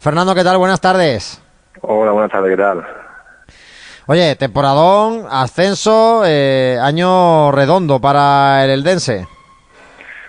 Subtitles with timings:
[0.00, 0.58] Fernando, ¿qué tal?
[0.58, 1.42] Buenas tardes.
[1.80, 2.86] Hola, buenas tardes, ¿qué tal?
[4.06, 9.26] Oye, temporadón, ascenso, eh, año redondo para el Eldense.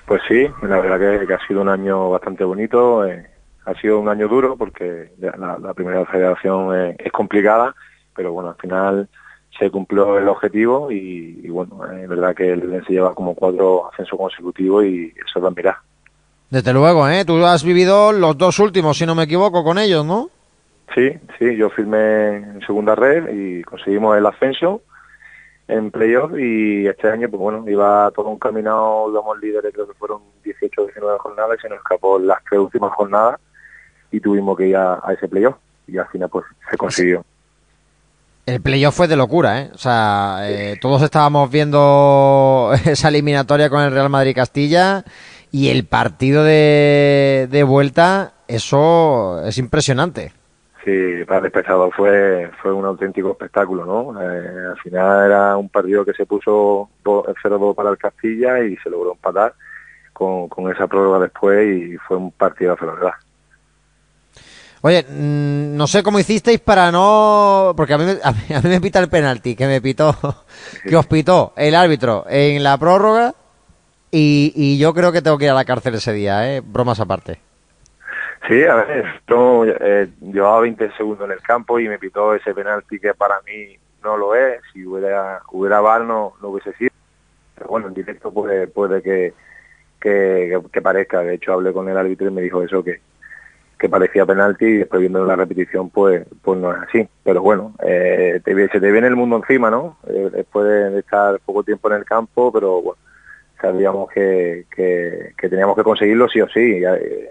[0.07, 3.05] Pues sí, la verdad que, ha sido un año bastante bonito.
[3.05, 3.29] Eh,
[3.65, 7.75] ha sido un año duro porque la, primera federación es, complicada,
[8.15, 9.07] pero bueno, al final
[9.59, 14.17] se cumplió el objetivo y, bueno, es verdad que el Eldense lleva como cuatro ascensos
[14.17, 15.75] consecutivos y eso da mirar.
[16.49, 17.25] Desde luego, ¿eh?
[17.25, 20.29] Tú has vivido los dos últimos, si no me equivoco, con ellos, ¿no?
[20.95, 24.81] Sí, sí, yo firmé en segunda red y conseguimos el ascenso
[25.67, 29.93] en playoff y este año, pues bueno, iba todo un caminado, digamos, líderes, creo que
[29.93, 33.39] fueron 18 o 19 jornadas y se nos escapó las tres últimas jornadas
[34.11, 37.23] y tuvimos que ir a, ese playoff y al final pues se consiguió.
[38.47, 39.69] El playoff fue de locura, ¿eh?
[39.71, 45.03] O sea, eh, todos estábamos viendo esa eliminatoria con el Real Madrid Castilla
[45.51, 50.33] y el partido de, de vuelta, eso es impresionante.
[50.85, 54.21] Sí, para el espectador fue, fue un auténtico espectáculo, ¿no?
[54.21, 58.89] Eh, al final era un partido que se puso 0-2 para el Castilla y se
[58.89, 59.53] logró empatar
[60.13, 63.13] con, con esa prórroga después y fue un partido la verdad.
[64.81, 67.73] Oye, mm, no sé cómo hicisteis para no...
[67.75, 70.15] Porque a mí, a mí, me pita el penalti, que me pitó,
[70.87, 73.35] que os pitó el árbitro en la prórroga
[74.11, 76.61] y, y yo creo que tengo que ir a la cárcel ese día, ¿eh?
[76.61, 77.39] Bromas aparte.
[78.47, 82.53] Sí, a ver, yo eh, llevaba 20 segundos en el campo y me pitó ese
[82.53, 84.61] penalti que para mí no lo es.
[84.73, 86.91] Si hubiera hubiera VAR no, no hubiese sido.
[87.55, 89.33] Pero bueno, en directo puede, puede que,
[89.99, 91.21] que, que, parezca.
[91.21, 93.01] De hecho, hablé con el árbitro y me dijo eso, que,
[93.77, 97.07] que parecía penalti y después viendo la repetición pues pues no es así.
[97.23, 99.97] Pero bueno, eh, te, se te viene el mundo encima, ¿no?
[100.07, 102.99] Eh, después de estar poco tiempo en el campo, pero bueno,
[103.59, 106.83] sabíamos que, que, teníamos que conseguirlo sí o sí.
[106.83, 107.29] Eh,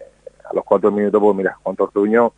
[0.48, 2.33] a los cuatro minutos, pues mira, Juan Tortuño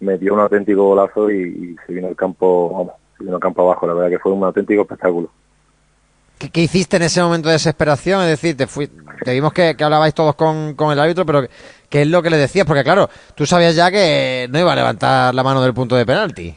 [0.00, 3.86] metió un auténtico golazo y, se vino el campo, vamos, se vino el campo abajo.
[3.86, 5.30] La verdad que fue un auténtico espectáculo.
[6.38, 8.22] ¿Qué, hiciste en ese momento de desesperación?
[8.22, 11.46] Es decir, te, fui, te vimos que, hablabais todos con, con, el árbitro, pero
[11.88, 12.66] ¿qué es lo que le decías?
[12.66, 16.04] Porque claro, tú sabías ya que no iba a levantar la mano del punto de
[16.04, 16.52] penalti.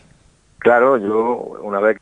[0.57, 1.99] Claro, yo una vez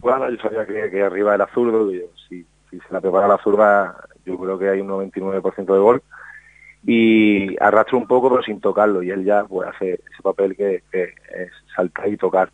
[0.00, 3.26] jugada, yo sabía que, que, arriba era zurdo, y yo, si, si se la prepara
[3.26, 6.02] la zurda yo creo que hay un 99% de gol
[6.86, 9.02] y arrastra un poco pero sin tocarlo.
[9.02, 12.50] Y él ya pues hace ese papel que, es saltar y tocar.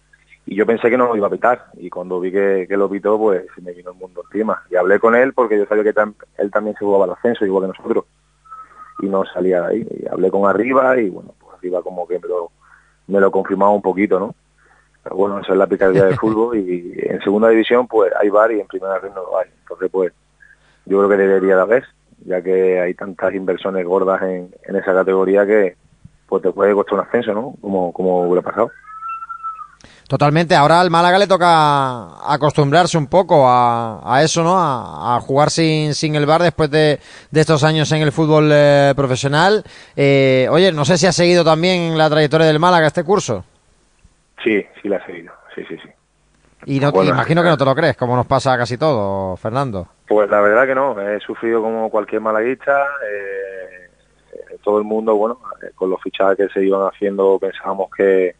[0.47, 1.67] Y yo pensé que no lo iba a pitar.
[1.75, 4.63] Y cuando vi que, lo pitó pues se me vino el mundo encima.
[4.71, 5.95] Y hablé con él porque yo sabía que
[6.39, 8.05] él también se jugaba al ascenso igual que nosotros.
[9.01, 9.87] Y no salía de ahí.
[9.91, 12.51] Y hablé con arriba y bueno pues arriba como que me lo,
[13.09, 14.35] me lo confirmaba un poquito no
[15.03, 16.59] pero bueno eso es la picardía del fútbol.
[16.59, 19.49] Y en segunda división pues hay bar y en primera red no lo hay.
[19.63, 20.13] Entonces pues
[20.91, 21.85] yo creo que debería de haber,
[22.27, 25.77] ya que hay tantas inversiones gordas en, esa categoría que
[26.29, 27.55] pues te puede costar un ascenso, ¿no?
[27.61, 28.73] Como, como hubiera pasado.
[30.09, 30.57] Totalmente.
[30.57, 34.57] Ahora al Málaga le toca acostumbrarse un poco a, eso, ¿no?
[34.59, 36.99] A, jugar sin, sin el bar después de,
[37.33, 39.63] estos años en el fútbol eh, profesional.
[39.95, 43.45] Eh, oye, no sé si ha seguido también la trayectoria del Málaga este curso.
[44.43, 45.33] Sí, sí la ha seguido.
[45.55, 45.89] Sí, sí, sí.
[46.67, 49.87] Y no, imagino que no te lo crees, como nos pasa casi todo, Fernando.
[50.11, 52.85] Pues la verdad que no, he sufrido como cualquier malaguista.
[53.09, 53.89] Eh,
[54.61, 58.35] todo el mundo, bueno, eh, con los fichajes que se iban haciendo pensábamos que,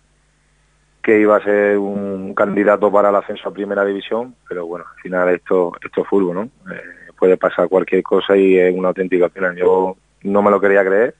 [1.01, 5.01] que iba a ser un candidato para el ascenso a primera división, pero bueno, al
[5.01, 6.43] final esto, esto es fútbol, ¿no?
[6.75, 9.55] Eh, puede pasar cualquier cosa y es una auténtica pena.
[9.55, 11.15] Yo no me lo quería creer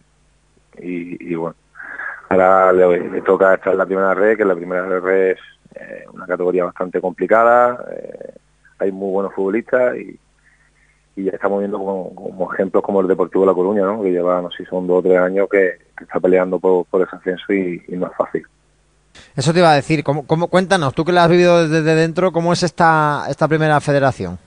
[0.81, 1.55] y, bueno,
[2.29, 6.65] ahora le, toca estar en la primera red, que la primera red es una categoría
[6.65, 7.87] bastante complicada,
[8.81, 10.19] hay muy buenos futbolistas y,
[11.21, 14.03] y ya estamos viendo como, ejemplos como el Deportivo La Coruña, ¿no?
[14.03, 17.53] que lleva, no sé, son dos o tres años que, está peleando por, ese ascenso
[17.53, 18.47] y, no es fácil.
[19.37, 22.33] Eso te iba a decir, ¿cómo, cómo, cuéntanos, tú que la has vivido desde dentro,
[22.33, 24.39] ¿cómo es esta, esta primera federación?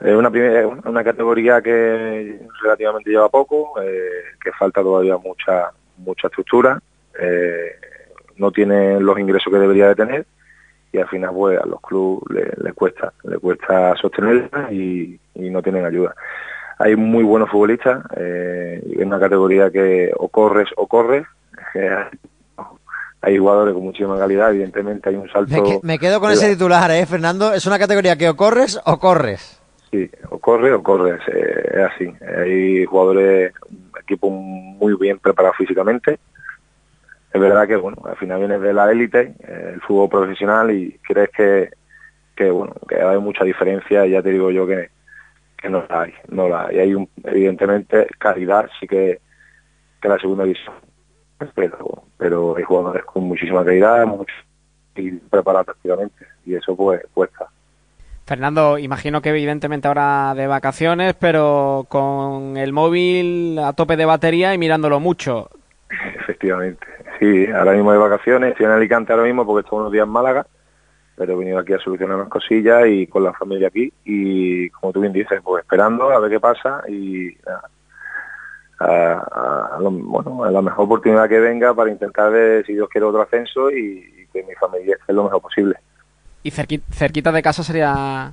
[0.00, 0.30] Es una,
[0.84, 6.80] una categoría que relativamente lleva poco, eh, que falta todavía mucha mucha estructura,
[7.20, 7.76] eh,
[8.36, 10.26] no tiene los ingresos que debería de tener
[10.92, 15.84] y al final pues a los clubes les cuesta, le cuesta sostenerla y, no tienen
[15.84, 16.14] ayuda.
[16.78, 21.26] Hay muy buenos futbolistas, eh, en una categoría que o corres o corres,
[23.20, 25.80] hay jugadores con muchísima calidad, evidentemente hay un salto...
[25.82, 27.52] Me, quedo con ese titular, ¿eh, Fernando?
[27.52, 29.60] Es una categoría que o corres o corres.
[29.90, 32.12] Sí, o corres o corres, eh, es así.
[32.24, 33.52] Hay jugadores,
[34.00, 36.18] equipo muy bien preparado físicamente,
[37.38, 40.98] es verdad que bueno al final vienes de la élite eh, el fútbol profesional y
[41.06, 41.70] crees que,
[42.36, 44.90] que bueno que hay mucha diferencia y ya te digo yo que,
[45.56, 49.20] que no la hay no la hay hay un, evidentemente calidad sí que
[50.00, 50.74] que la segunda división
[51.54, 54.34] pero, pero hay jugadores con muchísima calidad mucho,
[54.96, 57.46] y preparados prácticamente y eso pues cuesta.
[58.26, 64.52] Fernando, imagino que evidentemente ahora de vacaciones, pero con el móvil a tope de batería
[64.52, 65.48] y mirándolo mucho.
[66.20, 66.86] Efectivamente,
[67.18, 70.12] sí, ahora mismo de vacaciones, estoy en Alicante ahora mismo porque estoy unos días en
[70.12, 70.46] Málaga,
[71.16, 74.92] pero he venido aquí a solucionar unas cosillas y con la familia aquí y como
[74.92, 77.36] tú bien dices, pues esperando a ver qué pasa y
[78.80, 83.22] a, bueno, a la mejor oportunidad que venga para intentar, ver, si Dios quiere, otro
[83.22, 85.74] ascenso y, que mi familia esté lo mejor posible.
[86.42, 88.32] Y cerquita, de casa sería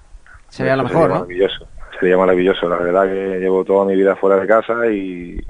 [0.50, 1.68] sería lo mejor, sería Maravilloso,
[2.00, 2.70] sería maravilloso.
[2.70, 5.42] La verdad que llevo toda mi vida fuera de casa y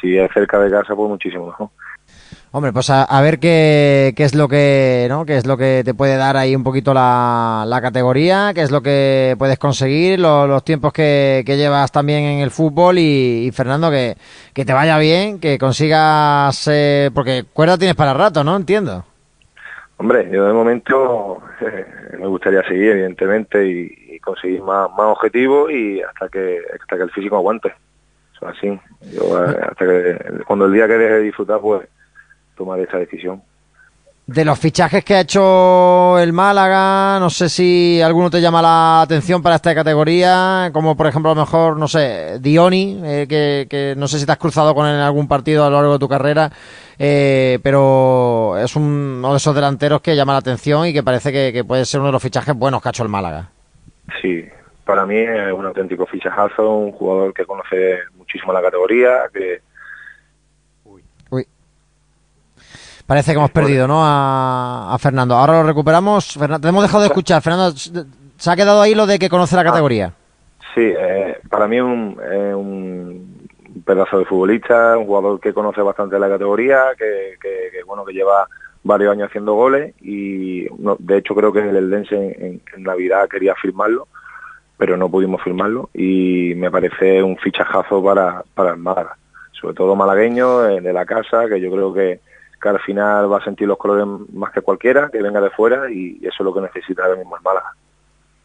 [0.00, 1.70] si es cerca de casa, pues muchísimo mejor.
[2.54, 5.24] Hombre, pues a, ver qué, qué, es lo que, ¿no?
[5.24, 8.70] Qué es lo que te puede dar ahí un poquito la, la categoría, qué es
[8.70, 13.90] lo que puedes conseguir, los tiempos que, que, llevas también en el fútbol y, Fernando,
[13.90, 14.18] que,
[14.52, 18.54] que, te vaya bien, que consigas, eh, porque cuerda tienes para rato, ¿no?
[18.54, 19.02] Entiendo.
[19.96, 21.86] Hombre, yo de momento eh,
[22.18, 27.10] me gustaría seguir, evidentemente, y, conseguir más, más objetivos y hasta que, hasta que el
[27.12, 27.72] físico aguante.
[28.36, 28.68] Eso así.
[28.68, 31.88] Eh, hasta que, cuando el día que deje de disfrutar, pues
[32.56, 33.42] tomar esa decisión.
[34.26, 39.02] De los fichajes que ha hecho el Málaga, no sé si alguno te llama la
[39.02, 43.94] atención para esta categoría, como por ejemplo a lo mejor, no sé, Dioni, eh, que,
[43.96, 45.98] no sé si te has cruzado con él en algún partido a lo largo de
[45.98, 46.52] tu carrera,
[47.00, 51.64] eh, pero es uno de esos delanteros que llama la atención y que parece que,
[51.64, 53.50] puede ser uno de los fichajes buenos que ha hecho el Málaga.
[54.22, 54.44] Sí,
[54.84, 59.62] para mí es un auténtico fichajazo, un jugador que conoce muchísimo la categoría, que
[63.06, 64.00] Parece que hemos perdido, ¿no?
[64.02, 65.34] A, Fernando.
[65.34, 66.38] Ahora lo recuperamos.
[66.60, 67.42] te hemos dejado de escuchar.
[67.42, 70.12] Fernando, ¿se ha quedado ahí lo de que conoce la categoría?
[70.74, 72.18] Sí, eh, para mí es un,
[72.54, 73.48] un,
[73.84, 77.36] pedazo de futbolista, un jugador que conoce bastante la categoría, que,
[77.86, 78.46] bueno que lleva
[78.84, 80.66] varios años haciendo goles y
[80.98, 84.08] de hecho creo que el Lense en, en, Navidad quería firmarlo,
[84.76, 89.16] pero no pudimos firmarlo y me parece un fichajazo para, para el Málaga,
[89.52, 92.20] sobre todo malagueño, eh, de la casa, que yo creo que
[92.62, 95.90] que al final va a sentir los colores más que cualquiera, que venga de fuera
[95.90, 97.72] y eso es lo que necesita ahora mismo el Málaga.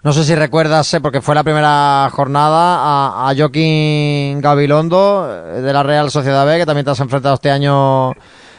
[0.04, 5.62] No sé si recuerdas, eh, porque fue la primera jornada, a, a Joaquín Gabilondo eh,
[5.62, 8.14] de la Real Sociedad B, que también te has enfrentado este año,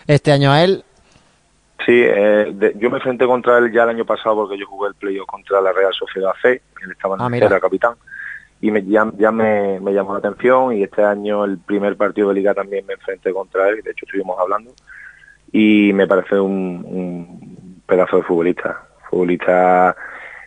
[0.06, 0.84] este año a él.
[1.86, 4.94] Sí, eh, yo me enfrenté contra él ya el año pasado porque yo jugué el
[4.94, 7.94] playoff contra la Real Sociedad C, él estaba en ah, capitán,
[8.60, 12.34] y me, ya, me, me, llamó la atención y este año el primer partido de
[12.34, 14.72] liga también me enfrenté contra él, de hecho estuvimos hablando
[15.52, 19.96] y me parece un, pedazo de futbolista, futbolista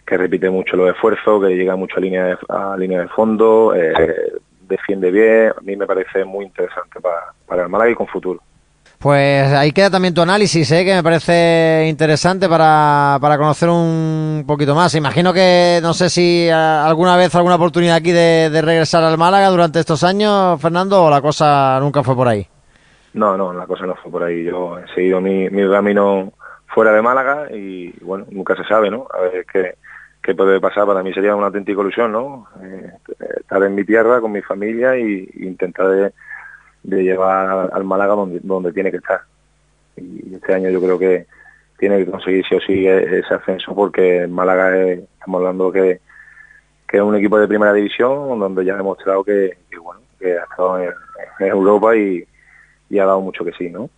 [0.05, 3.73] que repite mucho los esfuerzos, que llega mucho a línea de, a línea de fondo,
[3.75, 8.07] eh, defiende bien, a mí me parece muy interesante para, para el Málaga y con
[8.07, 8.41] futuro.
[9.01, 10.85] Pues ahí queda también tu análisis, ¿eh?
[10.85, 14.93] que me parece interesante para, para conocer un poquito más.
[14.93, 19.49] Imagino que no sé si alguna vez, alguna oportunidad aquí de, de regresar al Málaga
[19.49, 22.47] durante estos años, Fernando, o la cosa nunca fue por ahí.
[23.13, 24.43] No, no, la cosa no fue por ahí.
[24.45, 26.31] Yo he seguido mi, mi camino
[26.67, 29.07] fuera de Málaga y bueno, nunca se sabe, ¿no?
[29.13, 29.75] A ver qué,
[30.21, 30.85] qué puede pasar.
[30.85, 32.47] Para mí sería una auténtica ilusión, ¿no?
[32.63, 32.91] Eh,
[33.39, 36.13] estar en mi tierra con mi familia y, intentar
[36.83, 39.21] de, llevar al Málaga donde, donde tiene que estar.
[39.97, 41.27] Y este año yo creo que
[41.77, 45.99] tiene que conseguir sí o sí e, ese ascenso porque Málaga estamos hablando que,
[46.87, 50.43] que es un equipo de primera división donde ya ha demostrado que, bueno que ha
[50.43, 50.93] estado en
[51.39, 52.23] Europa y,
[52.91, 53.89] y ha dado mucho que sí, ¿no?